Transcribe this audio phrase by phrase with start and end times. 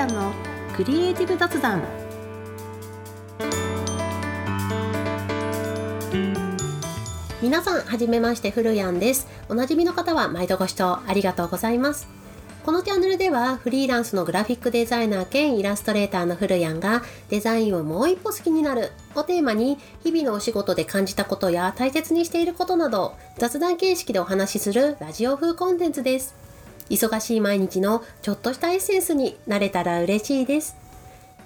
[0.00, 0.32] ヤンの
[0.74, 1.82] クリエイティブ雑談。
[7.42, 9.28] 皆さんはじめまして古谷です。
[9.50, 12.08] おなじみの方は毎度ご視聴ありがとうございます。
[12.64, 26.49] このチャンネルではフリーランスのグラフィックデザイナー兼イラストレーターの古谷がデザインをもう一歩好きになるをテーマに日々のお仕事で感じたことや大切にしていることなど雑談形式でお話しするラジオ風コンテンツです。
[26.90, 30.76] 忙しい毎日のちょっとしたエッセンスになれたら嬉しいです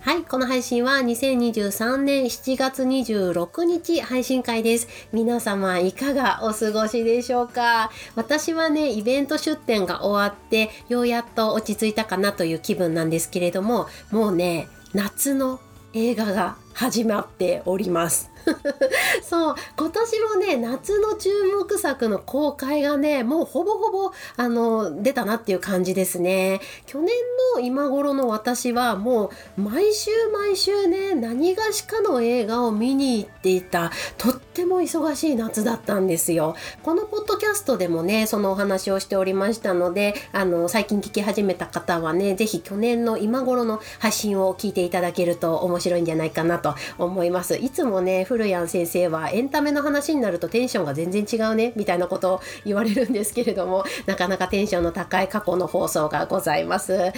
[0.01, 4.87] はい、この配信は2023年7月26日配信会です。
[5.15, 7.91] 皆様いかがお過ごしでしょうか？
[8.15, 15.59] 私はね、イベント出店が終わって、ようやっと落ち着いたかなという気分なんですけれども、もうね、夏の
[15.95, 18.35] 映画が始まっております。
[19.23, 27.09] そう今年もね夏の注目作の公開がねもうほぼほぼあの出たなっていう感じですね去年
[27.55, 56.97] の今頃の私はもう毎週毎週ね何がしかの映画を見に行っていたとっても忙しい夏だったんですよこのポッドキャストでもねそのお話をしておりましたのであの最近聞き始めた方はね是非去年の今頃の発信を聞いていただけると面白いんじゃないかなとと思いますいつもね古谷先生はエンタメの話になるとテンションが全然違うねみたいなことを言われるんですけれどもなかなかテンションの高い過去の放送がございます。
[56.97, 57.13] で、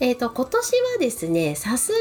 [0.00, 1.98] えーと、今年はですねさすが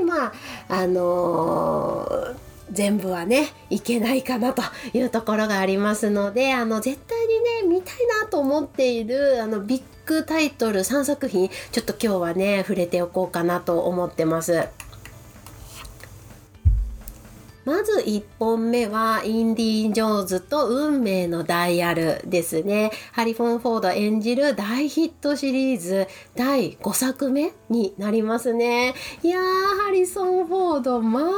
[0.00, 0.32] にまあ
[0.68, 14.68] あのー全部はねいけないかなというところがありますのであの絶対にね見たいなと思っているあのビッグタイトル3作品ちょっと今日はね触れておこうかなと思ってます。
[17.64, 22.90] まず1本目はインディ・ジョーンズと運命のダイヤルですね。
[23.12, 28.94] ハリフォン・フォード演じる大ヒットシリーズ第5作目になりますね。
[29.22, 29.42] いやー、
[29.84, 31.30] ハリソン・フォード、まあ、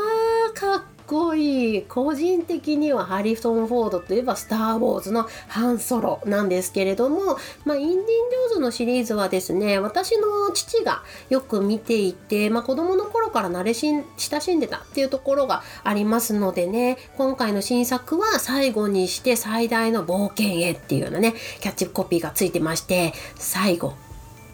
[0.53, 1.83] かっこいい。
[1.83, 14.05] 個人的にはハリソン・フォードといえば「スター・ウォーズ」のハンソロなんですけれども、まあ、インディ・ン・ジョーズのシリーズはですね私の父がよく見ていて、まあ、子供の頃から慣れ親
[14.41, 24.06] しんでたっていうところがありますのでね今回の新作は最後にして最大の冒険へっていうようなねキャッチコピーがついてまして最後。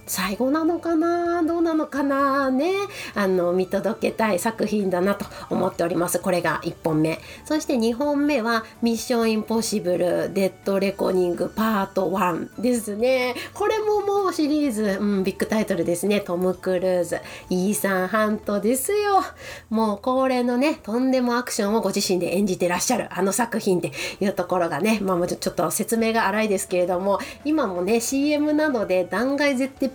[0.06, 1.42] 最後なのかな？
[1.42, 2.50] どうなのかな？
[2.50, 2.72] ね。
[3.14, 6.18] あの見届けたい作品だなと思っております。
[6.18, 7.18] これが1本目。
[7.44, 13.34] そして2本目は「ミッションインポッシブルデッドレコニングパート1」ですね。
[13.54, 16.20] これももうシリーズ、うん、ビッグタイトルですね。
[16.20, 17.20] トム・クルーズ。
[17.50, 19.22] イーサン・ハントですよ。
[19.70, 24.98] もう恒例のねとんでもアクションをご自身で演じてらっしゃるあの作品っていうところがね。
[25.00, 29.91] まあもうちょっと説明が荒いですけれども今もね CM などで断崖絶壁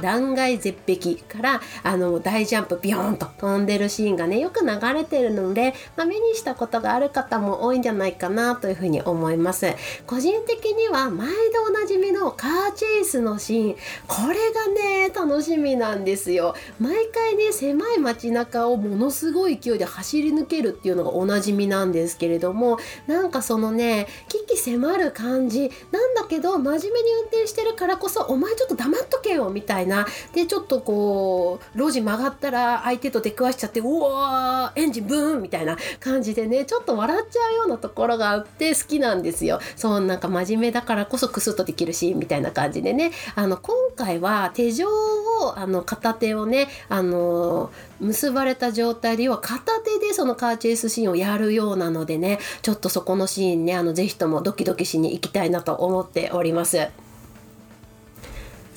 [0.00, 9.66] 断崖絶壁からあの大ジャンプビヨーンと飛んでるシーンがねよく流れてるので、まあ、目にしたことがある方も多いんじゃないかなというふうに思います。
[10.06, 16.54] 個人的には毎度おなじみのカーチェイスのシーンこれがね楽しみなんですよ。
[16.78, 25.70] 毎回ね狭い街中をものすごい勢いで走り抜けるっていうのがおなじみなんですけれどもなんかそのね危機迫る感じ。
[25.90, 30.06] なんだけど真面目に運転してるからこそお前ちょっと黙っとけよみたいな。
[30.34, 39.60] でちょっとこう路地曲がったら相手と出くわしちゃってうわーエンジンブーンみたいな感じでねちょっと笑っちゃうようなところがあって好きなんですよ。
[39.76, 43.12] そうなんか真面目だからこそクスッとできるしみたいな感じでね。
[43.34, 47.70] あの今回は手錠をあの片手をねあの
[48.00, 56.88] 結ばれた状態で要は片手でそのカーチェイスシーンをやるようなのでねちょっとそこのシーンねあのぜひともドキドキしに行きたいなと思っております。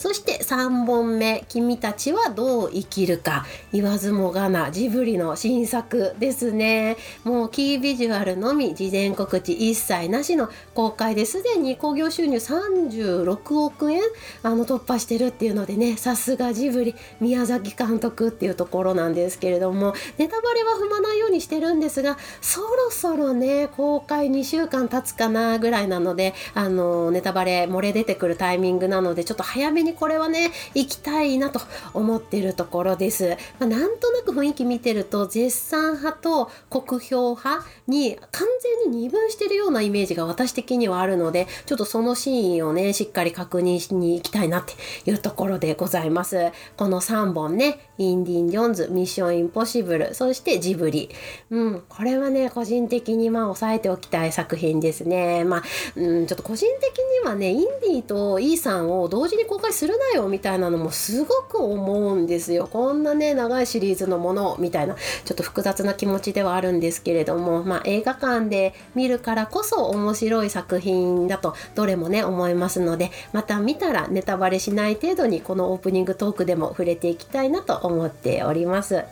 [0.04, 6.98] そして3本目「君たちはどう生きるか」言わずもがなジブリの新作ですね。
[7.24, 14.02] もうキービジュアルのみ事前告知一切なしの公開ですでに興行収入36億円
[14.42, 31.62] あの突破してるっていうのでねさすがジブリ宮崎監督っていうところなんですけれどもネタバレは踏まないようにしてるんですがそろそろね公開2週間経つかなぐらいなのであのネタバレ漏れ出てくるタイミングなのでちょっと早めにこれはね行きたいなと
[31.94, 38.48] 思ってるところです、まあ、なんとなく雰囲気見てると絶賛派と酷評派に完
[38.84, 44.74] 全に二分してるようなイメージが私的にはあるのでちょっとそのシーンをねしっかり確認しに行きたいなって
[45.10, 46.52] いうところでございます。
[46.78, 51.10] この3本ねインディン・ジョーンズミッション・インポッシブルそしてジブリ。
[51.50, 55.44] うんこれはね個人的にまあ押さえておきたい作品ですね。
[55.44, 55.64] まあ、
[55.96, 79.04] うん、ちょっと個人的にはねインディとイーさんを同時に公開すするなよみたいなのもすごく思うんですよこんなね長いシリーズのものみたいなちょっと複雑な気持ちではあるんですけれども、まあ、映画館で見るからこそ面白い作品だとどれもね思いますのでまた見たらネタバレしない程度にこのオープニングトークでも触れていきたいなと思っております。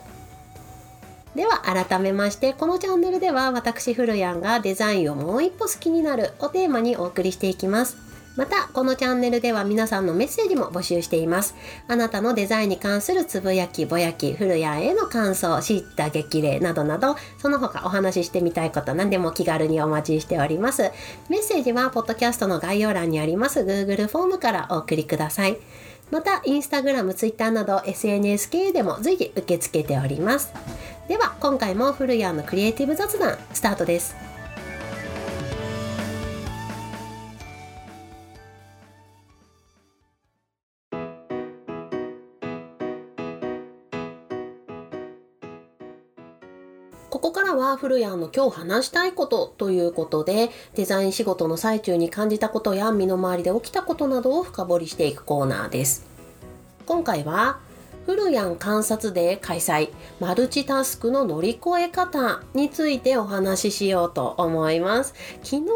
[1.34, 11.54] では改めましてこのチャンネルでは私フルヤンがデザインをもう一歩好きになるをテーマにお送りしていきますまたこのチャンネルでは皆さんのメッセージも募集しています。
[11.88, 20.90] あなたのデザインに関するつぶやきぼやきフルヤンへの感想知った激励などなどその他お話ししてみたいこと何でも気軽にお待ちしております。
[21.28, 23.60] メッセージはポッドキャストの概要欄にあります。
[23.60, 25.58] Google フォームからお送りください。
[26.10, 30.52] またインスタグラム、ツイッターなど SNS 系でも随時受け付けております。
[31.08, 34.21] では今回も古谷のクリエイティブ雑談スタートです。
[47.52, 56.06] ここからは古谷の今日話したいことということでデザイン仕事の最中に感じたことや身の回りで起きたことなどを深掘りしていくコーナーです。
[56.86, 57.58] 今回は
[58.06, 65.12] フルヤン観察デー開催マルチタスクの乗り越え方についてお話ししようと思います。
[65.42, 65.66] 昨日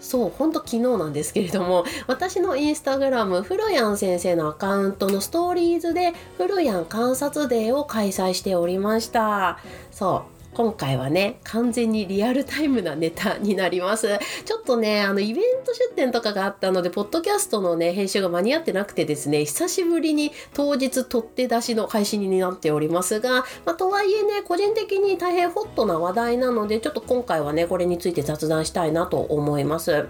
[0.00, 9.58] そうほんと昨日なんですけれども私のインスタグラムフルヤン先生のアカウントのストーリーズでフルヤン観察デーを開催しておりました。
[9.90, 10.33] そう。
[10.54, 14.18] 今回はね完全にリアルタイムなネタになります。
[14.44, 30.06] ちょっとねあのイベント出店とかがあったのでポッドキャストのね編集が間に合ってなくてですね久しぶりに当日取って出しの配信になっておりますが、まあ、とはいえね個人的に大変ホットな話題なのでちょっと今回はねこれについて雑談したいなと思います。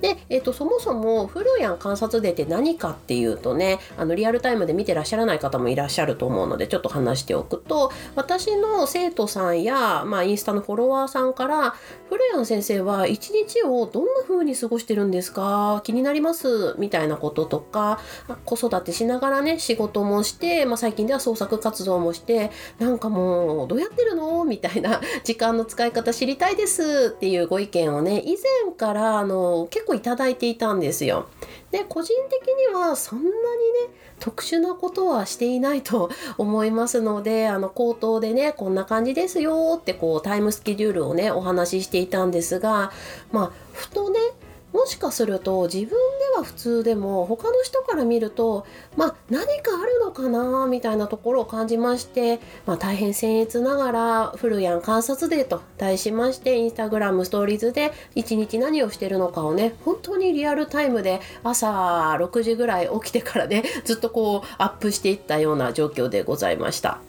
[0.00, 11.74] で、えーと、そもそもフルヤン観察デーって何かっていうとねあのリアルタイムで見てらっしゃらない方もいらっしゃると思うのでちょっと話しておくと私の生徒さんや、まあ、インスタのフォロワーさんから
[12.08, 15.80] フルヤン先生は一日をどんな風に過ごしてるんですか？
[15.84, 16.74] 気になります？
[16.78, 18.00] みたいなこととか
[18.44, 24.44] 子育てしながらね仕事もして、まあ、最近では創作活動もしてなんかもうどうやってるの？
[24.44, 27.12] みたいな時間の使い方知りたいです！
[27.16, 31.28] っていうご意見をね以前からあの結構いただいていたんですよ。
[31.70, 33.38] で個人的にはそんなにね
[34.18, 42.92] 特殊なことはしていないと思いますのであの口頭でねこんな感じですよってこうタイムスケジュールをねお話ししていたんですが
[43.32, 44.18] まあふとね
[44.72, 45.96] もしかすると自分で
[46.36, 48.66] は普通でも他の人から見ると
[48.96, 67.00] まあ何かあるのかなみたいなところを感じまして、まあ、大変僭越ながら「フルヤン観察デー」と題しましてインスタグラムストーリーズで一日何をしてるのかをね本当にリアルタイムで朝6時ぐらい起きてからねずっとこうアップしていったような状況でございました。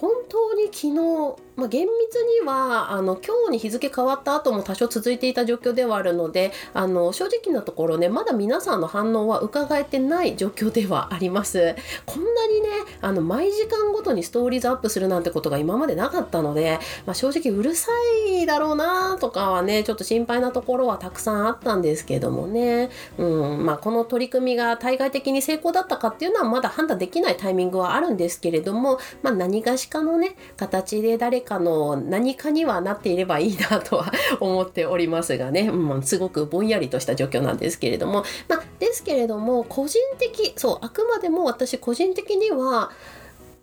[0.00, 11.74] 本当に昨日まあ、厳密にはあの今日に日付変わった後も多少続いていた状況ではあるのであの正直なところねまだ皆さんの反応は伺えてない状況ではあります。
[12.06, 12.68] こんなにね
[13.00, 17.90] あの毎時間ごとにストーリーズアップするなんてことが今までなかったので、まあ、正直うるさ
[18.26, 42.92] いだろうなとかはねちょっと心配なところはたくさんあったんですけどもね、うんまあ、この取り組みが対外的に成功だったかっていうのはまだ判断できないタイミングはあるんですけれども、まあ、何がしかのね形で誰かかの何かにはなっていればいいなとは思っておりますがね、うん、すごくぼんやりとした状況なんですけれども、まあ、ですけれども個人的そうあくまでも私個人的には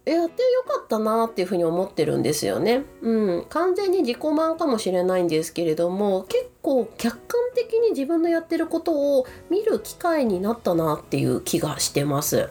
[0.04, 2.84] やってよかったなっていうふうに思ってるんですよね。
[3.02, 12.50] うん、完全に自己満かもしれないんですけれども結構客観的に自分のやってることを見る機会になったなっていう気がしてます。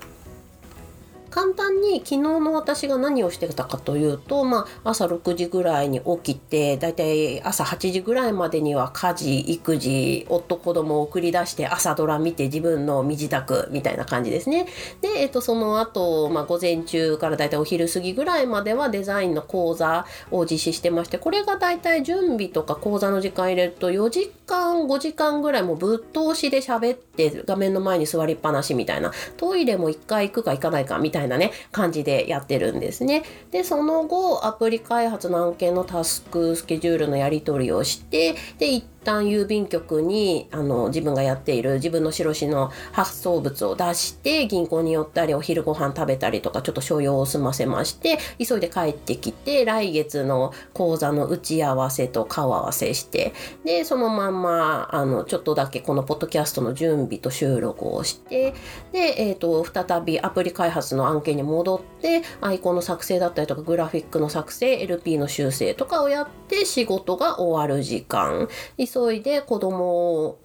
[1.37, 14.67] 簡単に昨日の私が何をしてたかというと、まあ、朝6時ぐらいに起きてだいたい朝8時ぐらいまでには家事育児夫子供を送り出して朝ドラ見て自分の身支度みたいな感じですね。
[15.03, 33.23] で、えっと、その後、まあ、午前中からだいたいお昼過ぎぐらいまではデザインの講座を実施してましてこれがだいたい準備とか講座の時間入れると4時間5時間ぐらいもぶっ通しで喋って画面の前に座りっぱなしみたいなトイレも1回行くか行かないかみたいないなね感じでやってるんですね。
[33.51, 53.33] でその後アプリ開発の案件のタスクスケジュールのやり取りをしてで一旦郵便局にあの自分がやっている自分の印の発送物を出して銀行に寄ったりお昼ご飯食べたりとかちょっと所用を済ませまして急いで帰ってきて来月の講座の打ち合わせと顔合わせして
[53.65, 58.55] でそのまんまあのちょっとだけこのポッドキャストの準備と収録をして
[58.93, 68.49] で、えーと、再びアプリ開発の案件に戻ってアイコンの作成だったりとかグラフィックの作成 LP の修正とかをやって仕事が終わる時間。
[68.96, 70.39] 急急いで子供を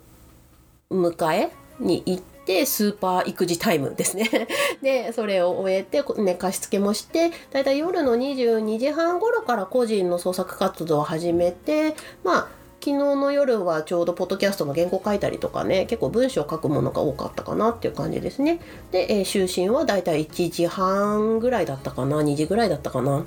[0.91, 4.29] 迎えに行ってスーパー育児タイムですね。
[4.84, 12.48] でそれを終えて寝かしつけもしてだいたい夜の22時半頃から個人の創作活動を始めてまあ
[12.84, 18.60] 昨日の夜はちょうどポッドキャストの原稿書いたりとかね結構文章を書くものが多かったかなっていう感じですね。
[18.91, 23.20] で、えー、就寝はだいたい1時半ぐらいだったかな2時ぐらいだったかな。
[23.20, 23.24] っ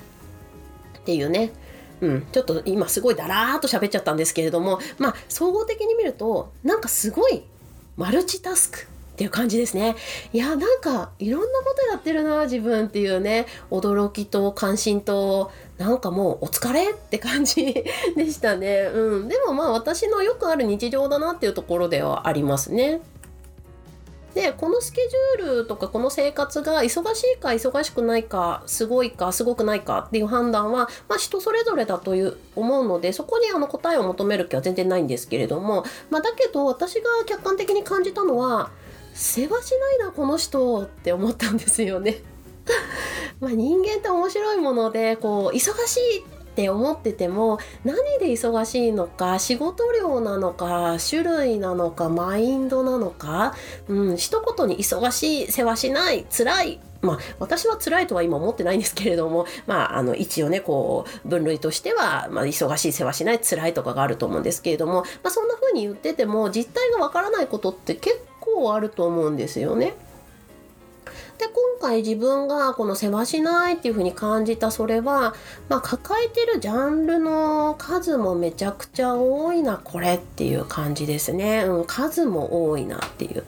[1.04, 1.52] ていうね。
[2.00, 7.42] うん、ちょっと今すごいだらーっと喋っちゃったんですけれどもまあ総合的に見るとなんかすごい
[7.96, 9.94] マルチタスクっていう感じですね。
[10.32, 17.84] いやなんかいろんなことやってるな自分っていうね驚きと関心となんかもうお疲れって感じ
[18.16, 18.90] でしたね。
[18.92, 23.02] うん、でもまあ私のよくある日常だなっていうところではありますね。
[24.34, 25.00] でこのスケ
[25.38, 38.70] ジュールとかこの生活が忙しいか忙しくないかすごいかすごくないかっていう判断は、まあ、人それぞれだという思うのでそこにあの答えを求める気は全然ないんですけれども、まあ、だけど私が客観的に感じたのは
[39.14, 42.20] 世話しないなこの人って思ったんですよね。
[43.40, 53.56] ま人間って面白いものでこう忙しいっって思ってても何で忙しいのか仕事量なのか種類なのかマインドなのか、
[53.88, 69.92] うん、一言に忙しい世話しない辛いまあ、私は辛いとは今思ってないんですけれども、まあ、あの一応ねこう分類としては、まあ、忙しい世話しない辛いとかがあると思うんですけれども、まあ、そんな風に言ってても実態がわからないことって結構あると思うんですよね。
[71.38, 75.34] で今回自分がこの世話しないっていう風に感じたそれは、
[75.68, 83.44] まあ、抱えてるジャンルの数もめちゃくちゃ多いなこれっていう感じですね、うん、数も多いなっていう。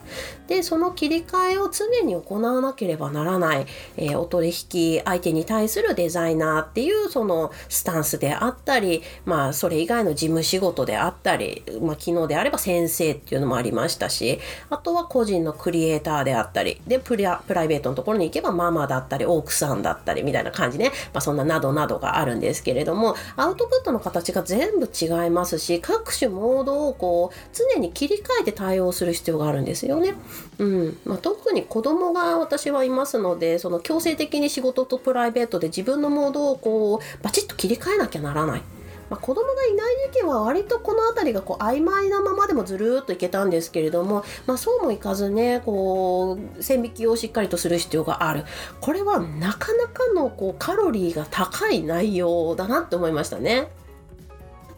[0.48, 3.66] でその切り替えを常に行わなければならない、
[3.96, 14.38] えー、お取引相手に対するデザイナーっていうそのスタンスであったりまあそれ以外の事務仕事であったり、まあ、昨日であれば先生っていうのもありましたし
[14.70, 30.14] あとは個人のクリエイターであったりでプライベートのところに行けばママだったり奥さんだったりみたいな感じね、まあ、そんななどなどがあるんですけれどもアウトプットの形が全部違いますし各種モードをこう常に切り替えて対応する必要があるんですよね。
[30.58, 38.62] うんまあ、特に子供が私はいますのでその強制的に仕事とプライベートで自分のモードをこうバチッと切り替えなきゃならない。
[39.10, 48.44] まあ、子供がいない時期は割とこの辺りがこう曖昧なままでもずるっといけたんですけれども、まあ、そうもいかずねこう線引きをしっかりとする必要がある
[48.80, 53.68] これはなかなかのこうカロリーが高い内容だなって思いましたね。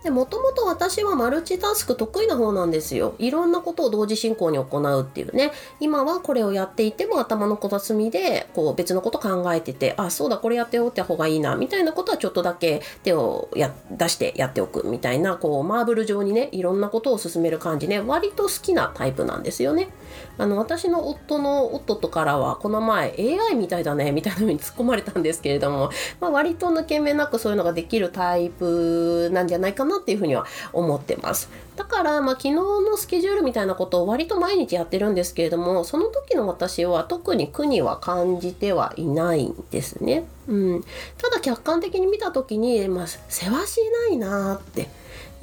[0.02, 3.14] でもともと私はマルチタスク得意な方なんですよ。
[3.18, 5.50] いろんなことを同時進行に行うっていうね。
[5.80, 19.90] 今はこれをやっていても頭の片隅でこう別のこと考えてて、あ、そうだ、これやっておった方がいいな、みたいなことはちょっとだけ手をや出してやっておくみたいな、こうマーブル状にね、いろんなことを進める感じね、割と好きなタイプなんですよね。
[20.38, 31.48] あの私の夫の夫とからはこの前 AI みたいだね みたいな風に突っ込まれたんですけれども、まあ、割と抜け目なくそういうのができるタイプなんじゃないかなっていうふうには思ってます。
[31.76, 40.24] だから、まあ、昨日のスケジュールみたいなことを割と毎日やってるんですけれどもその時の私は特に苦には感じてはいないんですね。
[40.48, 40.84] うん、
[41.18, 44.88] ただ客観的に見た時に、まあ、世話しないなって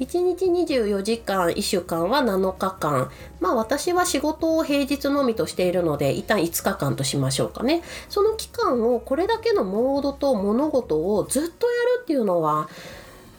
[0.00, 3.10] 1日24時間1週間は7日間。
[3.40, 7.82] まあ私は仕事を平日のみとしているので一旦5日間としましょうかね。
[8.10, 12.68] その期間をこれだけのモードと物事をずっとやるっていうのは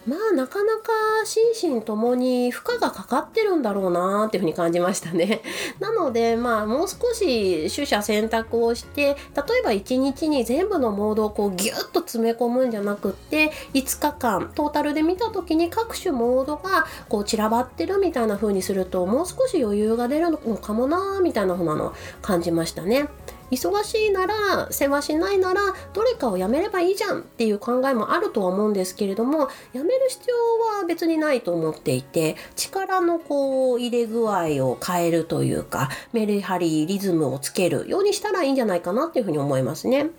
[0.08, 0.84] まあなかなか
[1.26, 5.42] 心身ともに負荷がかかってるんだろうなっていうふうに感じましたね。
[5.80, 9.16] なのでまあもう少し取捨選択をして例え
[9.64, 23.10] ば1日に全部のモードをこうギュッと詰め込むんじゃなくって5日間トータルで見た時に各種モードがこう散らばってるみたいな風にするともう少し余裕が出るのかもなみたいな風なの感じましたね。
[23.52, 25.62] 忙しいなら世話しないなら
[25.94, 30.36] どれかをやめればいいじゃんっていう考えもあるとは思うんですけれどもやめる必要
[30.80, 40.10] は別にないと思っていて力のこう入れ具合を変えるというかメリハリリズムをつけるようにしたらいいんじゃないかなっていうふうに思いますね。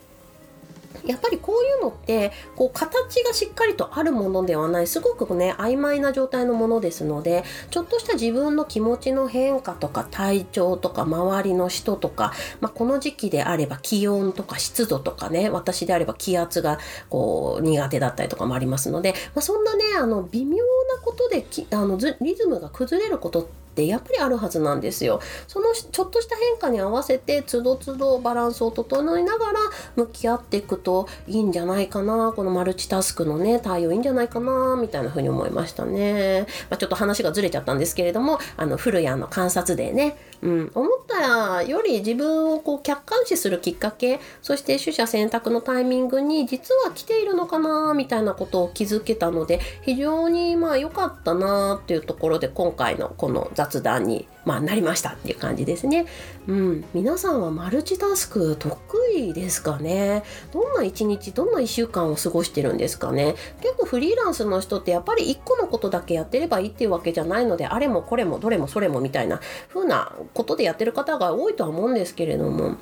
[1.05, 16.79] やっぱりこういうのってこう形がしっかりとあるものではないすごくね曖昧な状態のものですのでちょっとした自分の気持ちの変化とか体調とか周りの人とか、まあ、この時期であれば気温とか湿度とかね私であれば気圧が
[17.09, 20.63] こう苦手だったりとかもありますので、まあ、そんなねあの微妙な
[21.03, 25.21] ことであのリズムが崩れることってやっぱりあるはずなんですよ。
[25.47, 29.59] そのちょっとした変化に合わせてつどつどバランスを整えながら
[29.95, 36.45] 向き合っていくといいんじゃないかなこのマルチタスクのね対応いいんじゃないかなみたいな風に思いましたね。
[36.69, 56.05] まあ、ちょっと話がずれちゃったんですけれどもあの古谷の観察でね、うん、思ったより自分をこう客観視するきっかけそして取捨選択のタイミングに実は来ているのかなみたいなことを気づけたので非常にまあ良かったなっていうところで今回のこの雑雑談に、まあ、なりましたっていう感じですね。
[56.47, 58.77] うん、皆さんはマルチタスク得
[59.15, 60.23] 意ですかね？
[60.51, 63.35] どんな一日どんな1週間を過ごしてるんですかね？
[63.61, 69.39] 結構フリーランスの人ってやっぱり1個のことだけやってればいいっていうわけじゃないのであれもこれもどれもそれもみたいな
[69.73, 72.77] 風なことでやってる方が多いとは思うんですけれども。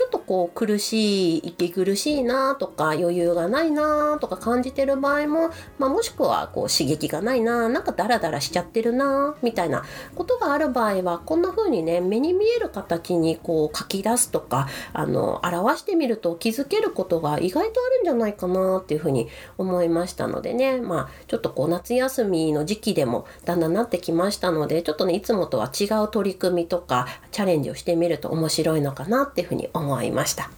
[0.00, 19.28] ちょっとこう苦しい息苦しいなとか余裕がないなとか感じてる場合も、まあ、もしくはこう刺激がないななんかダラダラしちゃってるなみたいなことがある場合はこんな風にね目に見える形にこう書き出すとかあの表してみると気づけることが意外とあるんじゃないかなっていう風に
[19.58, 20.80] 思いましたのでね。
[20.80, 29.89] まあちょっとこう夏休みの時期でもだんだんなってきましたのでちょっとねいつもとは違う取り組みとかチャレンジをしてみると面白いのかなっていう風に思います。
[29.90, 30.50] 思いました。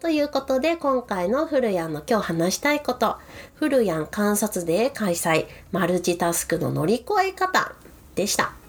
[0.00, 3.18] ということで今回のフルヤンの今日話したいこと
[3.54, 7.72] フルヤン観察デー開催マルチタスクの乗り越え方
[8.16, 8.61] でした。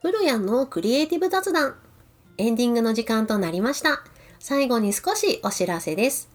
[0.00, 1.74] フルヤンのクリエイティブ雑談
[2.36, 4.04] エンディングの時間となりました。
[4.38, 6.28] 最後に少しお知らせです。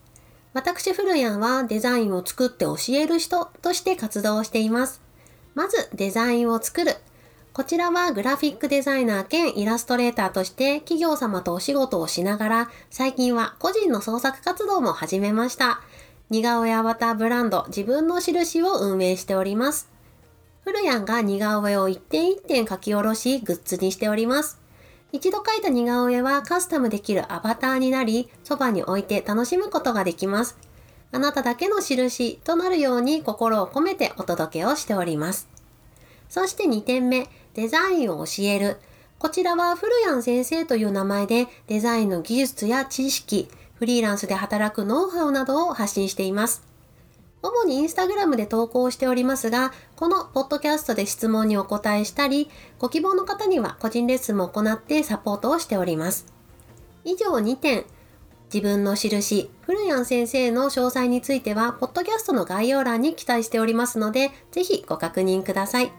[0.52, 5.00] 私、フルヤンはデザインを作って教える人として活動しています。
[5.54, 6.94] まず、デザインを作る。
[7.54, 15.80] こちらはグラフィックデザイナー兼イラストレーターとして企業様とお仕事をしながら、最近は個人の創作活動も始めました。
[16.28, 19.93] 似顔絵アバターブランド自分の印を運営しております。
[20.64, 24.58] フルヤンが似顔絵を一点一点書き下ろしグッズにしております。
[25.12, 30.56] 一度描いた似顔絵はカスタムできるアバターになり、そばに置いて楽しむことができます。
[31.12, 35.48] あなただけの印となるように心を込めてお届けをしております。
[36.30, 38.78] そして2点目、デザインを教える。
[39.18, 46.73] こちらはフルヤン先生という名前でデザインの技術や知識、フリーランスで働くノウハウなどを発信しています。
[47.46, 56.24] 主にインスタグラムで投稿しておりますが、このポッドキャストで質問にお答えしたり、ご希望の方には個人レッスンも行ってサポートをしております。
[57.04, 57.84] 以上2点。
[58.52, 65.92] 自分の印、古谷先生の詳細については、ポッドキャストの概要欄に記載しておりますので、ぜひご確認ください。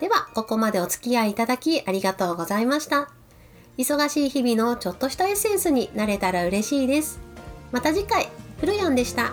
[0.00, 3.10] では、ここまでお付き合いいただきありがとうございました。
[3.78, 7.20] 忙しい日々のちょっとしたエッセンスになれたら嬉しいです。
[7.72, 8.28] また次回、
[8.60, 9.32] 古谷でした。